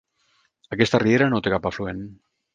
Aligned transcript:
Aquesta 0.75 1.01
riera 1.03 1.29
no 1.35 1.43
té 1.49 1.53
cap 1.57 1.69
afluent. 1.73 2.03